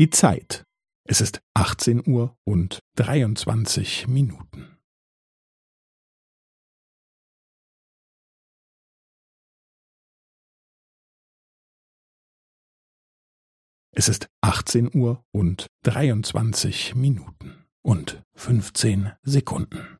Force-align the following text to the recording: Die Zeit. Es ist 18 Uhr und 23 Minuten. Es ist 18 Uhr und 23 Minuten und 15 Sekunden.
Die 0.00 0.08
Zeit. 0.08 0.64
Es 1.06 1.20
ist 1.20 1.42
18 1.54 2.02
Uhr 2.08 2.34
und 2.48 2.78
23 2.96 4.06
Minuten. 4.06 4.78
Es 13.94 14.08
ist 14.08 14.30
18 14.40 14.88
Uhr 14.96 15.22
und 15.32 15.66
23 15.84 16.94
Minuten 16.94 17.66
und 17.82 18.22
15 18.36 19.12
Sekunden. 19.20 19.99